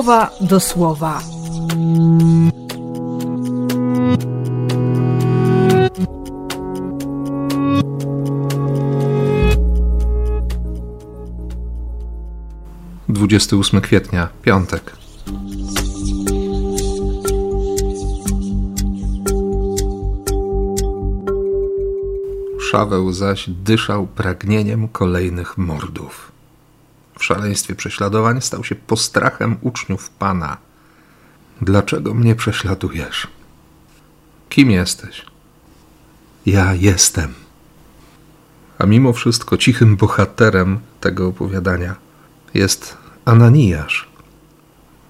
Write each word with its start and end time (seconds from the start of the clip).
słowa 0.00 0.30
do 0.40 0.60
słowa. 0.60 1.22
Dwudziesty 13.08 13.56
ósmy 13.56 13.80
kwietnia, 13.80 14.28
piątek. 14.42 14.96
Szaweł 22.70 23.12
zaś 23.12 23.50
dyszał 23.50 24.06
pragnieniem 24.06 24.88
kolejnych 24.88 25.58
mordów. 25.58 26.39
W 27.20 27.24
szaleństwie 27.24 27.74
prześladowań 27.74 28.40
stał 28.40 28.64
się 28.64 28.74
postrachem 28.74 29.56
uczniów 29.60 30.10
Pana. 30.10 30.56
Dlaczego 31.62 32.14
mnie 32.14 32.34
prześladujesz? 32.34 33.26
Kim 34.48 34.70
jesteś? 34.70 35.26
Ja 36.46 36.74
jestem. 36.74 37.34
A 38.78 38.86
mimo 38.86 39.12
wszystko 39.12 39.56
cichym 39.56 39.96
bohaterem 39.96 40.80
tego 41.00 41.26
opowiadania 41.26 41.94
jest 42.54 42.96
Ananiasz. 43.24 44.08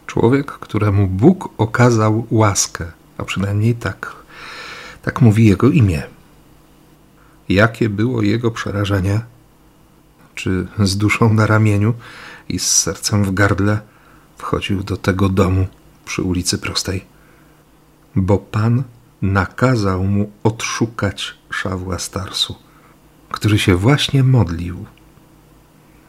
Człowiek, 0.06 0.52
któremu 0.52 1.06
Bóg 1.06 1.48
okazał 1.58 2.26
łaskę, 2.30 2.86
a 3.18 3.24
przynajmniej 3.24 3.74
tak, 3.74 4.12
tak 5.02 5.20
mówi 5.20 5.46
jego 5.46 5.68
imię. 5.68 6.02
Jakie 7.48 7.88
było 7.88 8.22
jego 8.22 8.50
przerażenie? 8.50 9.20
Czy 10.40 10.66
z 10.78 10.96
duszą 10.96 11.34
na 11.34 11.46
ramieniu 11.46 11.94
i 12.48 12.58
z 12.58 12.76
sercem 12.76 13.24
w 13.24 13.34
gardle 13.34 13.80
wchodził 14.38 14.82
do 14.82 14.96
tego 14.96 15.28
domu 15.28 15.66
przy 16.04 16.22
ulicy 16.22 16.58
Prostej? 16.58 17.04
Bo 18.16 18.38
Pan 18.38 18.82
nakazał 19.22 20.04
mu 20.04 20.32
odszukać 20.42 21.34
Szawła 21.50 21.98
Starsu, 21.98 22.56
który 23.30 23.58
się 23.58 23.76
właśnie 23.76 24.22
modlił. 24.22 24.86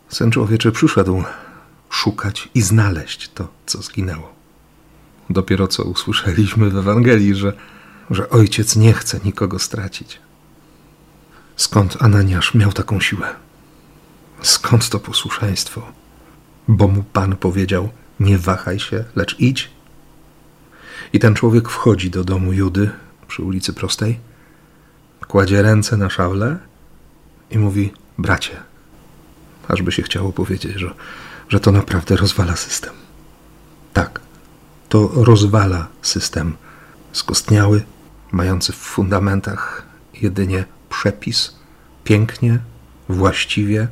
Syn 0.09 0.31
człowieczy 0.31 0.71
przyszedł 0.71 1.23
szukać 1.89 2.49
i 2.53 2.61
znaleźć 2.61 3.29
to, 3.29 3.47
co 3.65 3.81
zginęło. 3.81 4.33
Dopiero 5.29 5.67
co 5.67 5.83
usłyszeliśmy 5.83 6.69
w 6.69 6.77
Ewangelii, 6.77 7.35
że, 7.35 7.53
że 8.09 8.29
ojciec 8.29 8.75
nie 8.75 8.93
chce 8.93 9.19
nikogo 9.25 9.59
stracić. 9.59 10.19
Skąd 11.55 11.97
Ananiasz 11.99 12.53
miał 12.53 12.71
taką 12.71 12.99
siłę? 12.99 13.50
Skąd 14.41 14.89
to 14.89 14.99
posłuszeństwo? 14.99 15.81
Bo 16.67 16.87
mu 16.87 17.03
Pan 17.03 17.35
powiedział: 17.35 17.89
Nie 18.19 18.37
wahaj 18.37 18.79
się, 18.79 19.03
lecz 19.15 19.39
idź. 19.39 19.71
I 21.13 21.19
ten 21.19 21.35
człowiek 21.35 21.69
wchodzi 21.69 22.09
do 22.09 22.23
domu 22.23 22.53
Judy 22.53 22.91
przy 23.27 23.43
ulicy 23.43 23.73
Prostej, 23.73 24.19
kładzie 25.27 25.61
ręce 25.61 25.97
na 25.97 26.09
szawle 26.09 26.57
i 27.51 27.57
mówi: 27.57 27.93
Bracie, 28.17 28.55
ażby 29.67 29.91
się 29.91 30.03
chciało 30.03 30.33
powiedzieć, 30.33 30.73
że, 30.75 30.93
że 31.49 31.59
to 31.59 31.71
naprawdę 31.71 32.15
rozwala 32.15 32.55
system. 32.55 32.93
Tak, 33.93 34.21
to 34.89 35.11
rozwala 35.13 35.87
system 36.01 36.55
skostniały, 37.11 37.83
mający 38.31 38.71
w 38.71 38.75
fundamentach 38.75 39.85
jedynie 40.13 40.65
przepis, 40.89 41.55
pięknie, 42.03 42.59
właściwie, 43.09 43.87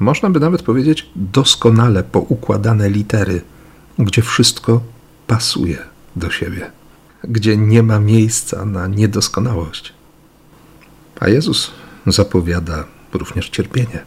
można 0.00 0.30
by 0.30 0.40
nawet 0.40 0.62
powiedzieć 0.62 1.10
doskonale 1.16 2.02
poukładane 2.02 2.90
litery, 2.90 3.40
gdzie 3.98 4.22
wszystko 4.22 4.80
pasuje 5.26 5.78
do 6.16 6.30
siebie, 6.30 6.70
gdzie 7.24 7.56
nie 7.56 7.82
ma 7.82 8.00
miejsca 8.00 8.64
na 8.64 8.86
niedoskonałość. 8.86 9.92
A 11.20 11.28
Jezus 11.28 11.70
zapowiada 12.06 12.84
również 13.12 13.48
cierpienie. 13.48 14.04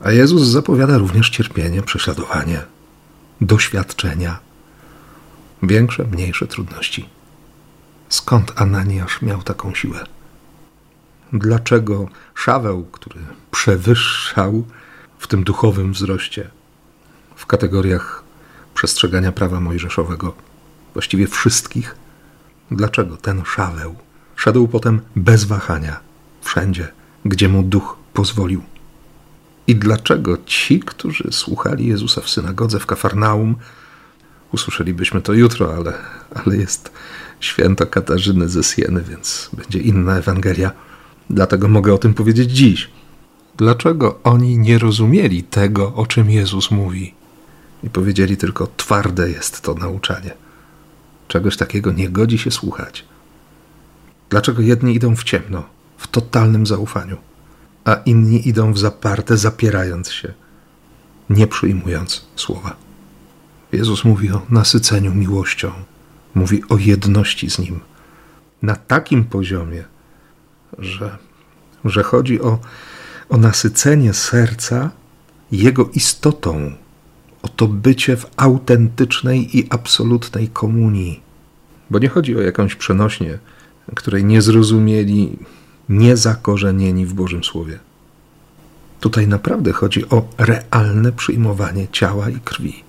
A 0.00 0.12
Jezus 0.12 0.42
zapowiada 0.42 0.98
również 0.98 1.30
cierpienie, 1.30 1.82
prześladowanie, 1.82 2.62
doświadczenia, 3.40 4.38
większe, 5.62 6.04
mniejsze 6.04 6.46
trudności. 6.46 7.08
Skąd 8.08 8.52
Ananiasz 8.56 9.22
miał 9.22 9.42
taką 9.42 9.74
siłę? 9.74 10.04
Dlaczego 11.32 12.08
Szaweł, 12.34 12.84
który 12.84 13.20
przewyższał 13.50 14.64
w 15.18 15.26
tym 15.26 15.44
duchowym 15.44 15.92
wzroście 15.92 16.50
w 17.36 17.46
kategoriach 17.46 18.22
przestrzegania 18.74 19.32
prawa 19.32 19.60
mojżeszowego, 19.60 20.34
właściwie 20.92 21.26
wszystkich, 21.26 21.94
dlaczego 22.70 23.16
ten 23.16 23.44
Szaweł 23.44 23.96
szedł 24.36 24.68
potem 24.68 25.00
bez 25.16 25.44
wahania 25.44 26.00
wszędzie, 26.42 26.88
gdzie 27.24 27.48
mu 27.48 27.62
duch 27.62 27.96
pozwolił. 28.12 28.62
I 29.66 29.76
dlaczego 29.76 30.38
ci, 30.46 30.80
którzy 30.80 31.28
słuchali 31.30 31.86
Jezusa 31.86 32.20
w 32.20 32.30
synagodze 32.30 32.78
w 32.78 32.86
Kafarnaum, 32.86 33.56
usłyszelibyśmy 34.52 35.20
to 35.20 35.32
jutro, 35.32 35.74
ale, 35.76 35.92
ale 36.34 36.56
jest 36.56 36.92
święto 37.40 37.86
Katarzyny 37.86 38.48
ze 38.48 38.64
Sieny, 38.64 39.02
więc 39.02 39.50
będzie 39.52 39.78
inna 39.78 40.16
Ewangelia 40.16 40.72
Dlatego 41.30 41.68
mogę 41.68 41.94
o 41.94 41.98
tym 41.98 42.14
powiedzieć 42.14 42.50
dziś. 42.50 42.90
Dlaczego 43.56 44.18
oni 44.24 44.58
nie 44.58 44.78
rozumieli 44.78 45.42
tego, 45.42 45.94
o 45.94 46.06
czym 46.06 46.30
Jezus 46.30 46.70
mówi? 46.70 47.14
I 47.84 47.90
powiedzieli 47.90 48.36
tylko: 48.36 48.68
twarde 48.76 49.30
jest 49.30 49.60
to 49.60 49.74
nauczanie. 49.74 50.30
Czegoś 51.28 51.56
takiego 51.56 51.92
nie 51.92 52.08
godzi 52.08 52.38
się 52.38 52.50
słuchać. 52.50 53.04
Dlaczego 54.30 54.62
jedni 54.62 54.94
idą 54.94 55.16
w 55.16 55.24
ciemno, 55.24 55.62
w 55.98 56.08
totalnym 56.08 56.66
zaufaniu, 56.66 57.16
a 57.84 57.94
inni 57.94 58.48
idą 58.48 58.72
w 58.72 58.78
zaparte, 58.78 59.36
zapierając 59.36 60.10
się, 60.10 60.34
nie 61.30 61.46
przyjmując 61.46 62.24
słowa? 62.36 62.76
Jezus 63.72 64.04
mówi 64.04 64.30
o 64.30 64.42
nasyceniu 64.50 65.14
miłością, 65.14 65.72
mówi 66.34 66.62
o 66.68 66.76
jedności 66.78 67.50
z 67.50 67.58
Nim. 67.58 67.80
Na 68.62 68.76
takim 68.76 69.24
poziomie, 69.24 69.84
że, 70.78 71.18
że 71.84 72.02
chodzi 72.02 72.40
o, 72.40 72.58
o 73.28 73.36
nasycenie 73.36 74.14
serca 74.14 74.90
jego 75.52 75.90
istotą, 75.94 76.72
o 77.42 77.48
to 77.48 77.68
bycie 77.68 78.16
w 78.16 78.26
autentycznej 78.36 79.58
i 79.58 79.66
absolutnej 79.70 80.48
komunii. 80.48 81.20
Bo 81.90 81.98
nie 81.98 82.08
chodzi 82.08 82.36
o 82.36 82.40
jakąś 82.40 82.74
przenośnie, 82.74 83.38
której 83.94 84.24
nie 84.24 84.42
zrozumieli, 84.42 85.38
niezakorzenieni 85.88 87.06
w 87.06 87.14
Bożym 87.14 87.44
Słowie. 87.44 87.78
Tutaj 89.00 89.28
naprawdę 89.28 89.72
chodzi 89.72 90.08
o 90.08 90.28
realne 90.38 91.12
przyjmowanie 91.12 91.88
ciała 91.88 92.30
i 92.30 92.40
krwi. 92.40 92.84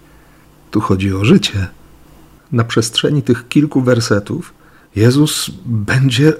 Tu 0.71 0.81
chodzi 0.81 1.13
o 1.13 1.25
życie. 1.25 1.67
Na 2.51 2.63
przestrzeni 2.63 3.23
tych 3.23 3.47
kilku 3.47 3.81
wersetów 3.81 4.53
Jezus 4.95 5.51
będzie 5.65 6.33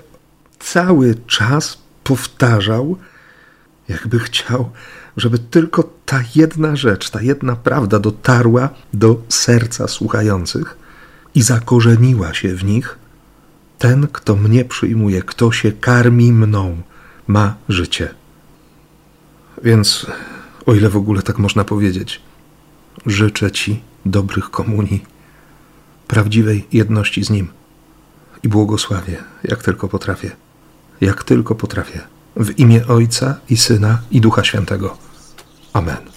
cały 0.63 1.15
czas 1.27 1.77
powtarzał, 2.03 2.97
jakby 3.89 4.19
chciał, 4.19 4.71
żeby 5.17 5.39
tylko 5.39 5.83
ta 6.05 6.23
jedna 6.35 6.75
rzecz, 6.75 7.09
ta 7.09 7.21
jedna 7.21 7.55
prawda 7.55 7.99
dotarła 7.99 8.69
do 8.93 9.21
serca 9.29 9.87
słuchających 9.87 10.77
i 11.35 11.41
zakorzeniła 11.41 12.33
się 12.33 12.55
w 12.55 12.63
nich. 12.63 12.97
Ten, 13.77 14.07
kto 14.07 14.35
mnie 14.35 14.65
przyjmuje, 14.65 15.21
kto 15.21 15.51
się 15.51 15.71
karmi 15.71 16.33
mną, 16.33 16.81
ma 17.27 17.55
życie. 17.69 18.09
Więc, 19.63 20.05
o 20.65 20.73
ile 20.73 20.89
w 20.89 20.97
ogóle 20.97 21.21
tak 21.21 21.37
można 21.37 21.63
powiedzieć, 21.63 22.21
życzę 23.05 23.51
Ci 23.51 23.81
dobrych 24.05 24.49
komunii, 24.49 25.05
prawdziwej 26.07 26.67
jedności 26.71 27.23
z 27.23 27.29
Nim 27.29 27.47
i 28.43 28.47
błogosławię, 28.47 29.17
jak 29.43 29.63
tylko 29.63 29.87
potrafię 29.87 30.31
jak 31.01 31.23
tylko 31.23 31.55
potrafię. 31.55 31.99
W 32.35 32.59
imię 32.59 32.87
Ojca 32.87 33.35
i 33.49 33.57
Syna 33.57 34.01
i 34.11 34.21
Ducha 34.21 34.43
Świętego. 34.43 34.97
Amen. 35.73 36.10